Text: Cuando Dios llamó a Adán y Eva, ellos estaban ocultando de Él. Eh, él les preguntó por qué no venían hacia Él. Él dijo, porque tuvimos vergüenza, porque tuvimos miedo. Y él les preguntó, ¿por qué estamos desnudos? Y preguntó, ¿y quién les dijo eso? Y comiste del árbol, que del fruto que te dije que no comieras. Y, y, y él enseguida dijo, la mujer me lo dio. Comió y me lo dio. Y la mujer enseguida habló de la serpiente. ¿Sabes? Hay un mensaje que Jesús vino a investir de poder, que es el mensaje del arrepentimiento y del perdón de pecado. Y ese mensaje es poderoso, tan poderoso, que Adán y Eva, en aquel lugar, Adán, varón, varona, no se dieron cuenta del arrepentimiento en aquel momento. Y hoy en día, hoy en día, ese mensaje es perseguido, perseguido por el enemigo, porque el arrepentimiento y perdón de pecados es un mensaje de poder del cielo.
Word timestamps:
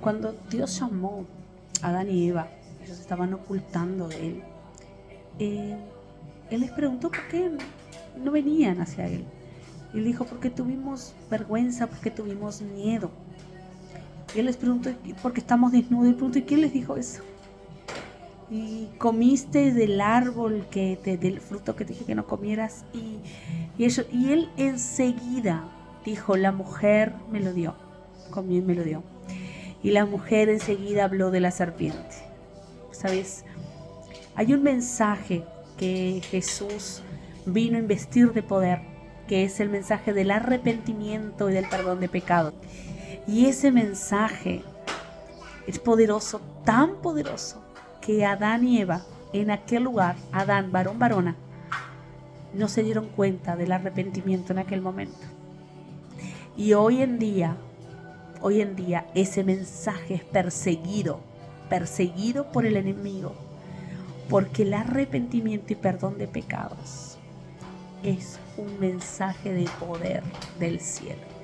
Cuando 0.00 0.34
Dios 0.50 0.78
llamó 0.78 1.26
a 1.82 1.88
Adán 1.88 2.10
y 2.10 2.28
Eva, 2.28 2.48
ellos 2.82 2.98
estaban 2.98 3.34
ocultando 3.34 4.08
de 4.08 4.26
Él. 4.28 4.42
Eh, 5.38 5.76
él 6.50 6.60
les 6.60 6.70
preguntó 6.70 7.10
por 7.10 7.28
qué 7.28 7.50
no 8.22 8.32
venían 8.32 8.80
hacia 8.80 9.06
Él. 9.06 9.24
Él 9.94 10.04
dijo, 10.04 10.24
porque 10.24 10.50
tuvimos 10.50 11.14
vergüenza, 11.30 11.86
porque 11.86 12.10
tuvimos 12.10 12.62
miedo. 12.62 13.10
Y 14.34 14.38
él 14.38 14.46
les 14.46 14.56
preguntó, 14.56 14.90
¿por 15.22 15.32
qué 15.32 15.40
estamos 15.40 15.72
desnudos? 15.72 16.10
Y 16.10 16.12
preguntó, 16.12 16.38
¿y 16.38 16.42
quién 16.42 16.60
les 16.60 16.72
dijo 16.72 16.96
eso? 16.96 17.22
Y 18.48 18.86
comiste 18.98 19.72
del 19.72 20.00
árbol, 20.00 20.66
que 20.70 20.96
del 21.20 21.40
fruto 21.40 21.74
que 21.74 21.84
te 21.84 21.92
dije 21.92 22.04
que 22.04 22.14
no 22.14 22.26
comieras. 22.26 22.84
Y, 22.92 23.18
y, 23.82 23.88
y 24.12 24.32
él 24.32 24.48
enseguida 24.56 25.64
dijo, 26.04 26.36
la 26.36 26.52
mujer 26.52 27.12
me 27.32 27.40
lo 27.40 27.52
dio. 27.52 27.74
Comió 28.30 28.58
y 28.58 28.62
me 28.62 28.74
lo 28.74 28.84
dio. 28.84 29.02
Y 29.82 29.90
la 29.90 30.04
mujer 30.04 30.48
enseguida 30.48 31.04
habló 31.04 31.30
de 31.30 31.40
la 31.40 31.50
serpiente. 31.50 32.16
¿Sabes? 32.92 33.44
Hay 34.34 34.52
un 34.52 34.62
mensaje 34.62 35.44
que 35.76 36.20
Jesús 36.30 37.02
vino 37.46 37.76
a 37.76 37.80
investir 37.80 38.32
de 38.32 38.42
poder, 38.42 38.80
que 39.26 39.44
es 39.44 39.60
el 39.60 39.70
mensaje 39.70 40.12
del 40.12 40.30
arrepentimiento 40.30 41.50
y 41.50 41.54
del 41.54 41.68
perdón 41.68 42.00
de 42.00 42.08
pecado. 42.08 42.52
Y 43.26 43.46
ese 43.46 43.70
mensaje 43.70 44.62
es 45.66 45.78
poderoso, 45.78 46.40
tan 46.64 46.96
poderoso, 46.96 47.62
que 48.00 48.24
Adán 48.24 48.66
y 48.66 48.80
Eva, 48.80 49.02
en 49.32 49.50
aquel 49.50 49.84
lugar, 49.84 50.16
Adán, 50.32 50.72
varón, 50.72 50.98
varona, 50.98 51.36
no 52.54 52.68
se 52.68 52.82
dieron 52.82 53.08
cuenta 53.08 53.56
del 53.56 53.72
arrepentimiento 53.72 54.52
en 54.52 54.58
aquel 54.58 54.80
momento. 54.80 55.18
Y 56.56 56.72
hoy 56.72 57.02
en 57.02 57.18
día, 57.18 57.56
hoy 58.40 58.60
en 58.60 58.76
día, 58.76 59.06
ese 59.14 59.44
mensaje 59.44 60.14
es 60.14 60.24
perseguido, 60.24 61.20
perseguido 61.68 62.50
por 62.52 62.66
el 62.66 62.76
enemigo, 62.76 63.34
porque 64.28 64.62
el 64.62 64.74
arrepentimiento 64.74 65.72
y 65.72 65.76
perdón 65.76 66.18
de 66.18 66.28
pecados 66.28 67.18
es 68.02 68.38
un 68.56 68.78
mensaje 68.80 69.52
de 69.52 69.68
poder 69.78 70.22
del 70.58 70.80
cielo. 70.80 71.39